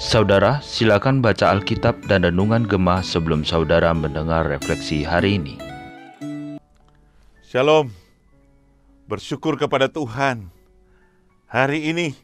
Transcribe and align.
Saudara, 0.00 0.64
silakan 0.64 1.20
baca 1.20 1.52
Alkitab 1.52 2.08
dan 2.08 2.24
Renungan 2.24 2.64
Gemah 2.64 3.04
sebelum 3.04 3.44
saudara 3.44 3.92
mendengar 3.92 4.48
refleksi 4.48 5.04
hari 5.04 5.36
ini. 5.36 5.60
Shalom, 7.44 7.92
bersyukur 9.04 9.60
kepada 9.60 9.92
Tuhan. 9.92 10.48
Hari 11.52 11.92
ini 11.92 12.16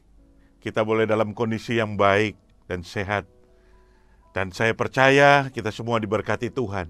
kita 0.64 0.80
boleh 0.88 1.04
dalam 1.04 1.36
kondisi 1.36 1.76
yang 1.76 2.00
baik 2.00 2.40
dan 2.64 2.80
sehat. 2.80 3.28
Dan 4.32 4.56
saya 4.56 4.72
percaya 4.72 5.52
kita 5.52 5.68
semua 5.68 6.00
diberkati 6.00 6.48
Tuhan. 6.48 6.88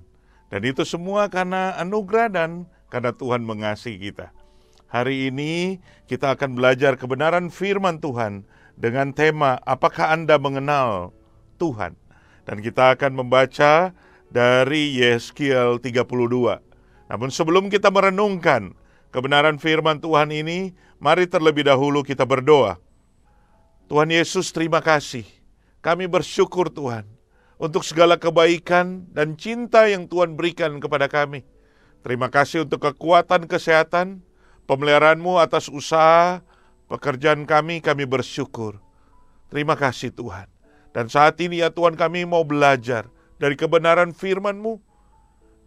Dan 0.54 0.62
itu 0.62 0.86
semua 0.86 1.26
karena 1.26 1.74
anugerah 1.82 2.30
dan 2.30 2.70
karena 2.94 3.10
Tuhan 3.10 3.42
mengasihi 3.42 3.98
kita. 3.98 4.37
Hari 4.88 5.28
ini 5.28 5.84
kita 6.08 6.32
akan 6.32 6.56
belajar 6.56 6.96
kebenaran 6.96 7.52
firman 7.52 8.00
Tuhan 8.00 8.48
dengan 8.72 9.12
tema 9.12 9.60
Apakah 9.68 10.16
Anda 10.16 10.40
mengenal 10.40 11.12
Tuhan? 11.60 11.92
Dan 12.48 12.64
kita 12.64 12.96
akan 12.96 13.20
membaca 13.20 13.92
dari 14.32 14.96
Yeskiel 14.96 15.76
32. 15.84 16.08
Namun 17.12 17.28
sebelum 17.28 17.68
kita 17.68 17.92
merenungkan 17.92 18.72
kebenaran 19.12 19.60
firman 19.60 20.00
Tuhan 20.00 20.32
ini, 20.32 20.72
mari 20.96 21.28
terlebih 21.28 21.68
dahulu 21.68 22.00
kita 22.00 22.24
berdoa. 22.24 22.80
Tuhan 23.92 24.08
Yesus 24.08 24.56
terima 24.56 24.80
kasih. 24.80 25.28
Kami 25.84 26.08
bersyukur 26.08 26.72
Tuhan 26.72 27.04
untuk 27.60 27.84
segala 27.84 28.16
kebaikan 28.16 29.04
dan 29.12 29.36
cinta 29.36 29.84
yang 29.84 30.08
Tuhan 30.08 30.32
berikan 30.32 30.80
kepada 30.80 31.12
kami. 31.12 31.44
Terima 32.00 32.32
kasih 32.32 32.64
untuk 32.64 32.88
kekuatan 32.88 33.44
kesehatan, 33.44 34.24
pemeliharaanmu 34.68 35.40
atas 35.40 35.72
usaha, 35.72 36.44
Pekerjaan 36.88 37.44
kami, 37.44 37.84
kami 37.84 38.08
bersyukur. 38.08 38.80
Terima 39.52 39.76
kasih 39.76 40.08
Tuhan. 40.08 40.48
Dan 40.96 41.12
saat 41.12 41.36
ini 41.36 41.60
ya 41.60 41.68
Tuhan 41.68 42.00
kami 42.00 42.24
mau 42.24 42.40
belajar 42.48 43.12
dari 43.36 43.60
kebenaran 43.60 44.16
firman-Mu. 44.16 44.80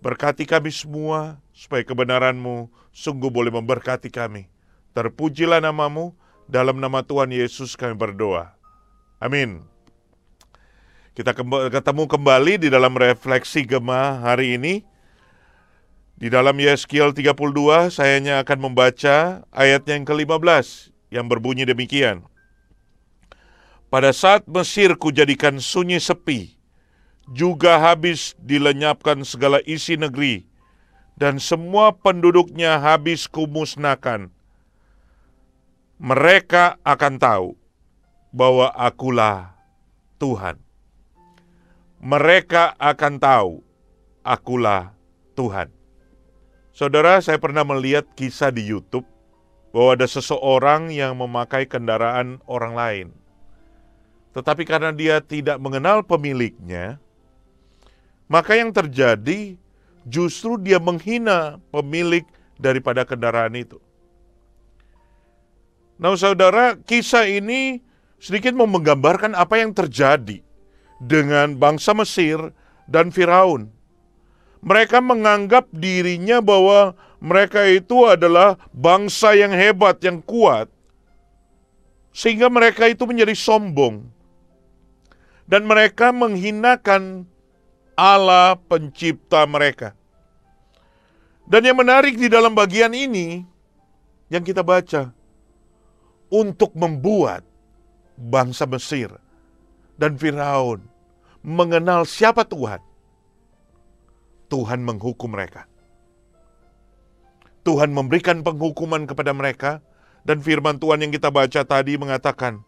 Berkati 0.01 0.49
kami 0.49 0.73
semua, 0.73 1.37
supaya 1.53 1.85
kebenaran-Mu 1.85 2.73
sungguh 2.89 3.29
boleh 3.29 3.53
memberkati 3.53 4.09
kami. 4.09 4.49
Terpujilah 4.97 5.61
namamu, 5.61 6.17
dalam 6.49 6.81
nama 6.81 7.05
Tuhan 7.05 7.29
Yesus 7.29 7.77
kami 7.77 7.93
berdoa. 7.93 8.57
Amin. 9.21 9.61
Kita 11.13 11.37
ketemu 11.69 12.09
kembali 12.09 12.65
di 12.65 12.67
dalam 12.73 12.97
refleksi 12.97 13.61
Gema 13.61 14.25
hari 14.25 14.57
ini. 14.57 14.81
Di 16.21 16.29
dalam 16.29 16.53
Yeskiel 16.53 17.17
32, 17.17 17.89
saya 17.89 18.21
hanya 18.21 18.45
akan 18.45 18.69
membaca 18.69 19.41
ayat 19.49 19.81
yang 19.89 20.05
ke-15 20.05 20.93
yang 21.09 21.25
berbunyi 21.25 21.65
demikian. 21.65 22.21
Pada 23.89 24.13
saat 24.13 24.45
Mesir 24.45 24.93
kujadikan 25.01 25.57
sunyi 25.57 25.97
sepi, 25.97 26.53
juga 27.25 27.81
habis 27.81 28.37
dilenyapkan 28.37 29.25
segala 29.25 29.65
isi 29.65 29.97
negeri, 29.97 30.45
dan 31.17 31.41
semua 31.41 31.89
penduduknya 31.89 32.77
habis 32.77 33.25
kumusnahkan. 33.25 34.29
Mereka 35.97 36.77
akan 36.85 37.17
tahu 37.17 37.57
bahwa 38.29 38.69
akulah 38.77 39.57
Tuhan. 40.21 40.61
Mereka 41.97 42.77
akan 42.77 43.13
tahu 43.17 43.65
akulah 44.21 44.93
Tuhan. 45.33 45.80
Saudara, 46.71 47.19
saya 47.19 47.35
pernah 47.35 47.67
melihat 47.67 48.07
kisah 48.15 48.47
di 48.47 48.63
YouTube 48.63 49.03
bahwa 49.75 49.99
ada 49.99 50.07
seseorang 50.07 50.87
yang 50.91 51.19
memakai 51.19 51.67
kendaraan 51.67 52.39
orang 52.47 52.73
lain. 52.75 53.07
Tetapi 54.31 54.63
karena 54.63 54.95
dia 54.95 55.19
tidak 55.19 55.59
mengenal 55.59 56.07
pemiliknya, 56.07 56.95
maka 58.31 58.55
yang 58.55 58.71
terjadi 58.71 59.59
justru 60.07 60.55
dia 60.55 60.79
menghina 60.79 61.59
pemilik 61.75 62.23
daripada 62.55 63.03
kendaraan 63.03 63.51
itu. 63.59 63.83
Nah, 65.99 66.15
saudara, 66.15 66.79
kisah 66.79 67.27
ini 67.27 67.83
sedikit 68.15 68.55
menggambarkan 68.55 69.35
apa 69.35 69.59
yang 69.59 69.75
terjadi 69.75 70.39
dengan 71.03 71.59
bangsa 71.59 71.91
Mesir 71.91 72.55
dan 72.87 73.11
Firaun. 73.11 73.69
Mereka 74.61 75.01
menganggap 75.01 75.69
dirinya 75.73 76.37
bahwa 76.37 76.93
mereka 77.17 77.65
itu 77.65 78.05
adalah 78.05 78.57
bangsa 78.73 79.33
yang 79.33 79.53
hebat, 79.53 79.97
yang 80.05 80.21
kuat, 80.21 80.69
sehingga 82.13 82.49
mereka 82.49 82.85
itu 82.89 83.05
menjadi 83.05 83.33
sombong, 83.33 84.05
dan 85.49 85.65
mereka 85.65 86.13
menghinakan 86.13 87.25
Allah 87.97 88.57
Pencipta 88.57 89.45
mereka. 89.49 89.97
Dan 91.45 91.65
yang 91.65 91.77
menarik 91.77 92.17
di 92.17 92.29
dalam 92.29 92.53
bagian 92.53 92.93
ini 92.93 93.41
yang 94.29 94.45
kita 94.45 94.61
baca, 94.61 95.13
untuk 96.31 96.71
membuat 96.77 97.43
bangsa 98.15 98.63
Mesir 98.69 99.11
dan 99.99 100.15
Firaun 100.15 100.85
mengenal 101.43 102.07
siapa 102.07 102.45
Tuhan, 102.47 102.79
Tuhan 104.51 104.83
menghukum 104.83 105.31
mereka. 105.31 105.63
Tuhan 107.63 107.95
memberikan 107.95 108.43
penghukuman 108.43 109.07
kepada 109.07 109.31
mereka, 109.31 109.79
dan 110.27 110.43
firman 110.43 110.75
Tuhan 110.77 111.07
yang 111.07 111.13
kita 111.15 111.31
baca 111.31 111.61
tadi 111.63 111.95
mengatakan, 111.95 112.61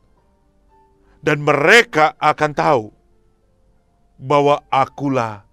"Dan 1.20 1.44
mereka 1.44 2.16
akan 2.18 2.52
tahu 2.56 2.84
bahwa 4.16 4.64
Akulah 4.72 5.44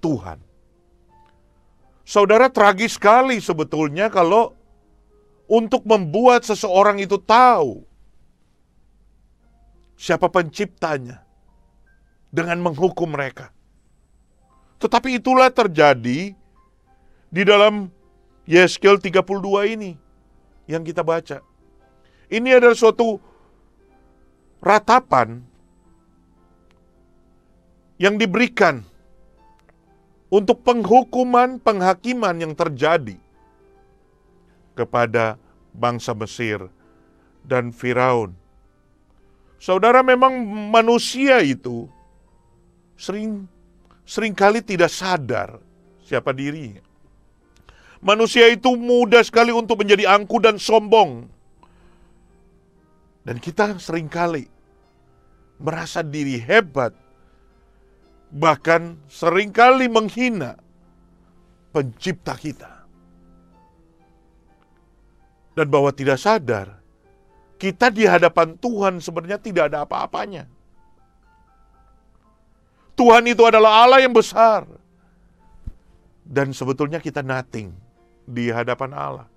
Tuhan." 0.00 0.40
Saudara, 2.04 2.48
tragis 2.48 2.96
sekali 2.96 3.40
sebetulnya 3.40 4.08
kalau 4.08 4.52
untuk 5.48 5.84
membuat 5.84 6.44
seseorang 6.44 7.00
itu 7.00 7.16
tahu 7.20 7.84
siapa 9.96 10.28
penciptanya 10.28 11.24
dengan 12.28 12.60
menghukum 12.60 13.08
mereka. 13.08 13.53
Tetapi 14.84 15.16
itulah 15.16 15.48
terjadi 15.48 16.36
di 17.32 17.42
dalam 17.42 17.88
Yeskel 18.44 19.00
32 19.00 19.72
ini 19.72 19.96
yang 20.68 20.84
kita 20.84 21.00
baca. 21.00 21.40
Ini 22.28 22.60
adalah 22.60 22.76
suatu 22.76 23.16
ratapan 24.60 25.40
yang 27.96 28.20
diberikan 28.20 28.84
untuk 30.28 30.60
penghukuman 30.60 31.64
penghakiman 31.64 32.44
yang 32.44 32.52
terjadi 32.52 33.16
kepada 34.76 35.40
bangsa 35.72 36.12
Mesir 36.12 36.68
dan 37.40 37.72
Firaun. 37.72 38.36
Saudara 39.56 40.04
memang 40.04 40.44
manusia 40.68 41.40
itu 41.40 41.88
sering 43.00 43.48
sering 44.04 44.36
kali 44.36 44.60
tidak 44.60 44.92
sadar 44.92 45.58
siapa 46.04 46.30
dirinya. 46.36 46.84
Manusia 48.04 48.52
itu 48.52 48.76
mudah 48.76 49.24
sekali 49.24 49.48
untuk 49.48 49.80
menjadi 49.80 50.12
angku 50.12 50.36
dan 50.36 50.60
sombong. 50.60 51.24
Dan 53.24 53.40
kita 53.40 53.80
sering 53.80 54.12
kali 54.12 54.44
merasa 55.56 56.04
diri 56.04 56.36
hebat, 56.36 56.92
bahkan 58.28 59.00
sering 59.08 59.48
kali 59.48 59.88
menghina 59.88 60.60
pencipta 61.72 62.36
kita. 62.36 62.84
Dan 65.56 65.66
bahwa 65.72 65.88
tidak 65.88 66.20
sadar, 66.20 66.84
kita 67.56 67.88
di 67.88 68.04
hadapan 68.04 68.60
Tuhan 68.60 69.00
sebenarnya 69.00 69.40
tidak 69.40 69.72
ada 69.72 69.88
apa-apanya. 69.88 70.44
Tuhan 72.94 73.26
itu 73.26 73.42
adalah 73.42 73.84
Allah 73.86 74.00
yang 74.02 74.14
besar. 74.14 74.66
Dan 76.24 76.54
sebetulnya 76.56 77.02
kita 77.02 77.20
nothing 77.20 77.74
di 78.24 78.48
hadapan 78.48 78.90
Allah. 78.96 79.28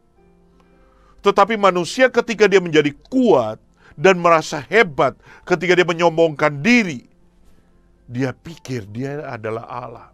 Tetapi 1.20 1.60
manusia 1.60 2.08
ketika 2.08 2.48
dia 2.48 2.64
menjadi 2.64 2.96
kuat 3.12 3.60
dan 3.98 4.22
merasa 4.22 4.64
hebat, 4.64 5.18
ketika 5.44 5.76
dia 5.76 5.84
menyombongkan 5.84 6.64
diri, 6.64 7.04
dia 8.08 8.32
pikir 8.32 8.88
dia 8.88 9.26
adalah 9.28 9.66
Allah. 9.68 10.08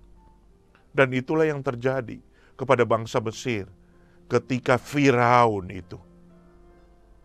Dan 0.90 1.14
itulah 1.14 1.46
yang 1.46 1.62
terjadi 1.62 2.18
kepada 2.58 2.88
bangsa 2.88 3.22
Mesir 3.22 3.70
ketika 4.32 4.82
Firaun 4.82 5.70
itu 5.70 6.00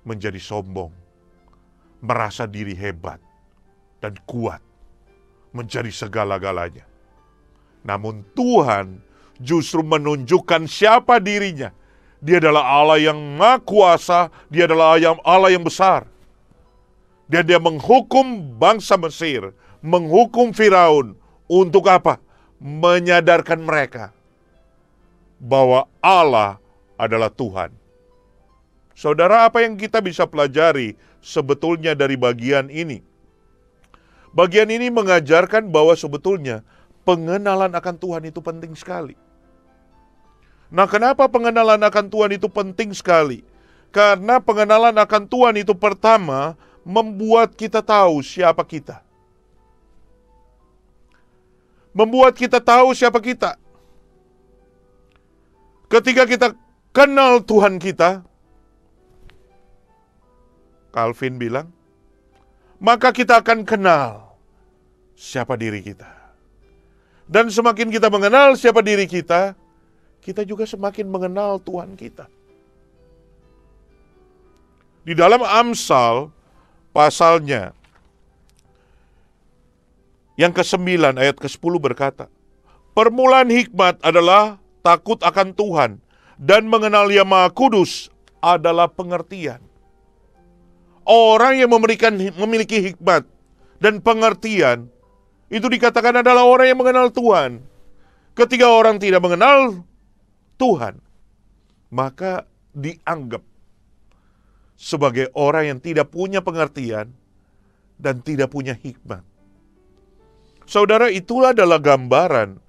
menjadi 0.05 0.41
sombong, 0.41 0.93
merasa 2.05 2.45
diri 2.45 2.77
hebat 2.77 3.21
dan 4.05 4.17
kuat, 4.29 4.61
menjadi 5.59 5.91
segala-galanya. 5.91 6.87
Namun 7.83 8.23
Tuhan 8.39 9.03
justru 9.43 9.83
menunjukkan 9.83 10.71
siapa 10.71 11.19
dirinya. 11.19 11.75
Dia 12.19 12.43
adalah 12.43 12.67
Allah 12.83 12.99
yang 12.99 13.19
maha 13.39 13.63
kuasa, 13.63 14.31
dia 14.51 14.67
adalah 14.67 14.99
Allah 15.23 15.51
yang 15.51 15.63
besar. 15.63 16.07
Dan 17.31 17.47
dia 17.47 17.59
menghukum 17.63 18.57
bangsa 18.59 18.99
Mesir, 18.99 19.55
menghukum 19.85 20.51
Firaun 20.51 21.15
untuk 21.47 21.87
apa? 21.87 22.19
Menyadarkan 22.59 23.63
mereka 23.63 24.11
bahwa 25.39 25.87
Allah 26.03 26.59
adalah 26.99 27.31
Tuhan. 27.31 27.71
Saudara, 28.99 29.47
apa 29.47 29.63
yang 29.63 29.79
kita 29.79 30.03
bisa 30.03 30.27
pelajari 30.27 30.99
sebetulnya 31.23 31.95
dari 31.95 32.19
bagian 32.19 32.67
ini? 32.67 32.99
Bagian 34.39 34.71
ini 34.71 34.87
mengajarkan 34.87 35.67
bahwa 35.67 35.99
sebetulnya 35.99 36.63
pengenalan 37.03 37.75
akan 37.75 37.99
Tuhan 37.99 38.23
itu 38.31 38.39
penting 38.39 38.71
sekali. 38.79 39.19
Nah, 40.71 40.87
kenapa 40.87 41.27
pengenalan 41.27 41.83
akan 41.83 42.07
Tuhan 42.07 42.39
itu 42.39 42.47
penting 42.47 42.95
sekali? 42.95 43.43
Karena 43.91 44.39
pengenalan 44.39 44.95
akan 44.95 45.27
Tuhan 45.27 45.59
itu 45.59 45.75
pertama 45.75 46.55
membuat 46.87 47.51
kita 47.59 47.83
tahu 47.83 48.23
siapa 48.23 48.63
kita. 48.63 49.03
Membuat 51.91 52.39
kita 52.39 52.63
tahu 52.63 52.95
siapa 52.95 53.19
kita. 53.19 53.59
Ketika 55.91 56.31
kita 56.31 56.55
kenal 56.95 57.43
Tuhan 57.43 57.83
kita, 57.83 58.23
Calvin 60.95 61.43
bilang, 61.43 61.75
maka 62.79 63.11
kita 63.11 63.43
akan 63.43 63.67
kenal 63.67 64.28
siapa 65.19 65.59
diri 65.59 65.83
kita. 65.83 66.07
Dan 67.27 67.51
semakin 67.51 67.91
kita 67.91 68.07
mengenal 68.07 68.55
siapa 68.55 68.81
diri 68.81 69.05
kita, 69.11 69.59
kita 70.23 70.47
juga 70.47 70.65
semakin 70.65 71.11
mengenal 71.11 71.59
Tuhan 71.59 71.99
kita. 71.99 72.31
Di 75.03 75.13
dalam 75.19 75.43
Amsal 75.43 76.31
pasalnya 76.95 77.75
yang 80.39 80.55
ke-9 80.55 81.19
ayat 81.19 81.37
ke-10 81.37 81.75
berkata, 81.83 82.31
Permulaan 82.95 83.51
hikmat 83.51 84.01
adalah 84.01 84.59
takut 84.81 85.21
akan 85.21 85.53
Tuhan 85.55 85.91
dan 86.39 86.67
mengenal 86.67 87.11
Yang 87.11 87.29
Maha 87.29 87.51
Kudus 87.53 87.93
adalah 88.39 88.89
pengertian. 88.89 89.61
Orang 91.09 91.57
yang 91.57 91.71
memberikan 91.73 92.15
memiliki 92.15 92.85
hikmat 92.93 93.25
dan 93.81 94.03
pengertian 94.03 94.91
itu 95.49 95.65
dikatakan 95.65 96.21
adalah 96.21 96.45
orang 96.45 96.69
yang 96.69 96.79
mengenal 96.81 97.09
Tuhan. 97.09 97.65
Ketika 98.37 98.69
orang 98.69 99.01
tidak 99.01 99.25
mengenal 99.25 99.83
Tuhan, 100.61 101.01
maka 101.89 102.45
dianggap 102.77 103.43
sebagai 104.79 105.33
orang 105.35 105.75
yang 105.75 105.79
tidak 105.83 106.13
punya 106.15 106.39
pengertian 106.45 107.11
dan 107.99 108.23
tidak 108.23 108.55
punya 108.55 108.79
hikmat. 108.79 109.27
Saudara, 110.69 111.09
itulah 111.09 111.57
adalah 111.57 111.81
gambaran 111.81 112.61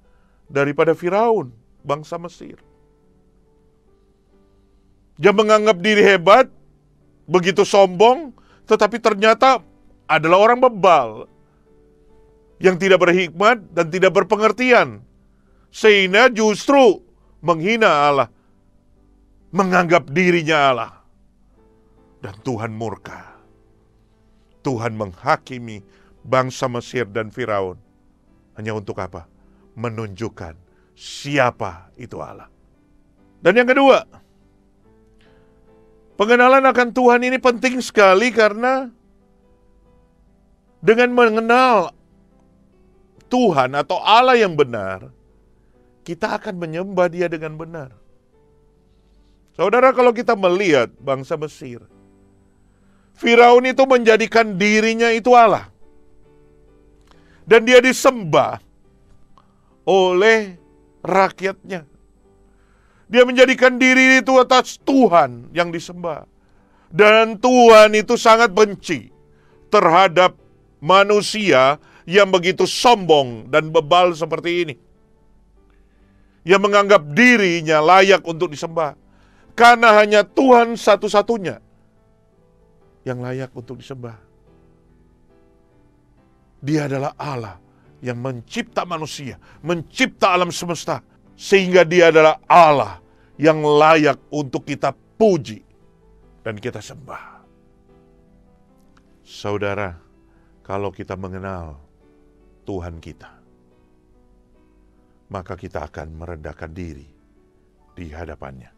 daripada 0.50 0.96
Firaun, 0.96 1.54
bangsa 1.84 2.16
Mesir. 2.18 2.58
Dia 5.20 5.36
menganggap 5.36 5.84
diri 5.84 6.02
hebat, 6.02 6.48
begitu 7.28 7.68
sombong, 7.68 8.32
tetapi 8.66 8.98
ternyata 9.04 9.60
adalah 10.08 10.40
orang 10.50 10.64
bebal 10.64 11.28
yang 12.60 12.76
tidak 12.76 13.00
berhikmat 13.00 13.64
dan 13.72 13.88
tidak 13.88 14.12
berpengertian, 14.16 15.00
sehingga 15.72 16.28
justru 16.28 17.00
menghina 17.40 18.12
Allah, 18.12 18.30
menganggap 19.56 20.12
dirinya 20.12 20.58
Allah, 20.72 20.92
dan 22.20 22.36
Tuhan 22.44 22.76
murka. 22.76 23.40
Tuhan 24.60 25.00
menghakimi 25.00 25.80
bangsa 26.28 26.68
Mesir 26.68 27.08
dan 27.08 27.32
Firaun 27.32 27.80
hanya 28.60 28.76
untuk 28.76 29.00
apa? 29.00 29.24
Menunjukkan 29.80 30.52
siapa 31.00 31.96
itu 31.96 32.20
Allah. 32.20 32.52
Dan 33.40 33.56
yang 33.56 33.72
kedua, 33.72 34.04
pengenalan 36.20 36.68
akan 36.68 36.92
Tuhan 36.92 37.24
ini 37.24 37.40
penting 37.40 37.80
sekali 37.80 38.36
karena 38.36 38.92
dengan 40.84 41.16
mengenal 41.16 41.96
Tuhan 43.30 43.78
atau 43.78 44.02
Allah 44.02 44.36
yang 44.36 44.58
benar, 44.58 45.14
kita 46.02 46.42
akan 46.42 46.58
menyembah 46.58 47.08
Dia 47.08 47.30
dengan 47.30 47.54
benar. 47.56 47.94
Saudara, 49.54 49.94
kalau 49.94 50.10
kita 50.10 50.34
melihat 50.34 50.90
bangsa 50.98 51.38
Mesir, 51.38 51.84
Firaun 53.14 53.68
itu 53.70 53.84
menjadikan 53.86 54.56
dirinya 54.58 55.12
itu 55.14 55.36
Allah, 55.36 55.70
dan 57.44 57.68
dia 57.68 57.84
disembah 57.84 58.64
oleh 59.84 60.56
rakyatnya. 61.04 61.84
Dia 63.10 63.24
menjadikan 63.26 63.76
diri 63.76 64.22
itu 64.22 64.38
atas 64.40 64.80
Tuhan 64.80 65.52
yang 65.52 65.74
disembah, 65.74 66.24
dan 66.88 67.36
Tuhan 67.36 68.00
itu 68.00 68.16
sangat 68.16 68.56
benci 68.56 69.12
terhadap 69.68 70.40
manusia 70.80 71.76
yang 72.10 72.34
begitu 72.34 72.66
sombong 72.66 73.54
dan 73.54 73.70
bebal 73.70 74.18
seperti 74.18 74.66
ini. 74.66 74.76
Yang 76.42 76.62
menganggap 76.66 77.06
dirinya 77.14 77.78
layak 77.86 78.26
untuk 78.26 78.50
disembah. 78.50 78.98
Karena 79.54 79.94
hanya 80.02 80.26
Tuhan 80.26 80.74
satu-satunya 80.74 81.62
yang 83.06 83.22
layak 83.22 83.54
untuk 83.54 83.78
disembah. 83.78 84.18
Dia 86.66 86.90
adalah 86.90 87.14
Allah 87.14 87.62
yang 88.02 88.18
mencipta 88.18 88.90
manusia, 88.90 89.38
mencipta 89.62 90.34
alam 90.34 90.50
semesta, 90.50 91.06
sehingga 91.38 91.86
Dia 91.86 92.10
adalah 92.10 92.42
Allah 92.50 93.04
yang 93.38 93.62
layak 93.62 94.18
untuk 94.34 94.66
kita 94.66 94.96
puji 94.96 95.62
dan 96.42 96.58
kita 96.58 96.82
sembah. 96.82 97.46
Saudara, 99.24 99.94
kalau 100.64 100.90
kita 100.90 101.14
mengenal 101.14 101.89
Tuhan 102.70 103.02
kita, 103.02 103.34
maka 105.34 105.58
kita 105.58 105.90
akan 105.90 106.14
merendahkan 106.14 106.70
diri 106.70 107.10
di 107.98 108.14
hadapannya. 108.14 108.70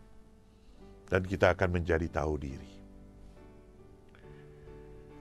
Dan 1.12 1.28
kita 1.28 1.52
akan 1.52 1.76
menjadi 1.76 2.08
tahu 2.08 2.40
diri. 2.40 2.72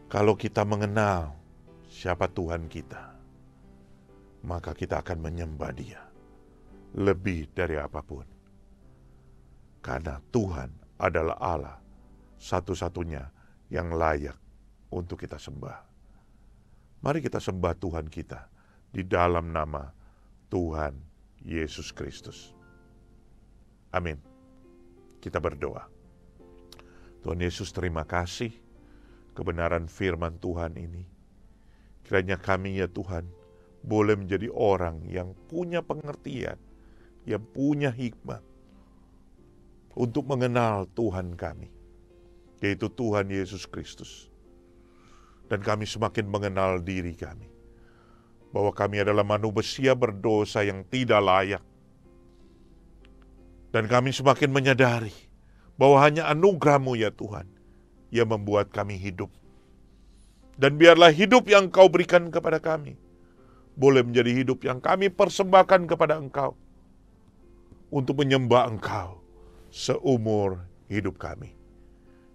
Kalau 0.07 0.39
kita 0.39 0.63
mengenal 0.63 1.35
siapa 1.91 2.31
Tuhan 2.31 2.71
kita, 2.71 3.11
maka 4.47 4.71
kita 4.71 5.03
akan 5.03 5.19
menyembah 5.19 5.75
Dia 5.75 5.99
lebih 6.95 7.51
dari 7.51 7.75
apa 7.75 7.99
pun. 8.07 8.23
Karena 9.83 10.23
Tuhan 10.31 10.71
adalah 10.95 11.43
Allah 11.43 11.77
satu-satunya 12.39 13.35
yang 13.67 13.91
layak 13.99 14.39
untuk 14.95 15.19
kita 15.19 15.43
sembah. 15.43 15.91
Mari 17.03 17.19
kita 17.19 17.43
sembah 17.43 17.75
Tuhan 17.75 18.07
kita 18.07 18.60
di 18.91 19.07
dalam 19.07 19.55
nama 19.55 19.87
Tuhan 20.51 20.99
Yesus 21.47 21.95
Kristus. 21.95 22.51
Amin. 23.95 24.19
Kita 25.23 25.39
berdoa. 25.39 25.87
Tuhan 27.23 27.39
Yesus 27.39 27.71
terima 27.71 28.03
kasih 28.03 28.51
kebenaran 29.35 29.87
firman 29.87 30.41
Tuhan 30.43 30.75
ini. 30.75 31.07
Kiranya 32.03 32.41
kami 32.41 32.83
ya 32.83 32.91
Tuhan 32.91 33.31
boleh 33.87 34.19
menjadi 34.19 34.51
orang 34.51 35.07
yang 35.07 35.39
punya 35.47 35.85
pengertian, 35.85 36.59
yang 37.29 37.45
punya 37.55 37.95
hikmat 37.95 38.43
untuk 39.95 40.27
mengenal 40.27 40.91
Tuhan 40.97 41.39
kami, 41.39 41.71
yaitu 42.59 42.91
Tuhan 42.91 43.31
Yesus 43.31 43.69
Kristus. 43.71 44.27
Dan 45.47 45.63
kami 45.63 45.87
semakin 45.87 46.31
mengenal 46.31 46.79
diri 46.79 47.15
kami 47.15 47.60
bahwa 48.51 48.75
kami 48.75 49.03
adalah 49.03 49.23
manusia 49.23 49.95
berdosa 49.95 50.67
yang 50.67 50.83
tidak 50.87 51.23
layak. 51.23 51.63
Dan 53.71 53.87
kami 53.87 54.11
semakin 54.11 54.51
menyadari 54.51 55.15
bahwa 55.79 56.03
hanya 56.03 56.27
anugerahmu 56.27 56.99
ya 56.99 57.15
Tuhan 57.15 57.47
yang 58.11 58.27
membuat 58.27 58.75
kami 58.75 58.99
hidup. 58.99 59.31
Dan 60.59 60.77
biarlah 60.77 61.15
hidup 61.15 61.47
yang 61.47 61.71
kau 61.71 61.87
berikan 61.89 62.29
kepada 62.29 62.61
kami 62.61 62.99
boleh 63.79 64.05
menjadi 64.05 64.45
hidup 64.45 64.67
yang 64.67 64.83
kami 64.83 65.09
persembahkan 65.09 65.89
kepada 65.89 66.21
engkau 66.21 66.53
untuk 67.89 68.21
menyembah 68.21 68.69
engkau 68.69 69.23
seumur 69.73 70.67
hidup 70.91 71.17
kami. 71.17 71.55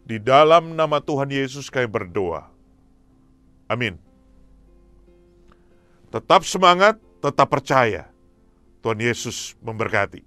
Di 0.06 0.18
dalam 0.18 0.74
nama 0.74 0.98
Tuhan 1.04 1.30
Yesus 1.30 1.70
kami 1.70 1.86
berdoa. 1.86 2.50
Amin. 3.70 3.98
Tetap 6.16 6.48
semangat, 6.48 6.96
tetap 7.20 7.52
percaya. 7.52 8.08
Tuhan 8.80 9.04
Yesus 9.04 9.52
memberkati. 9.60 10.24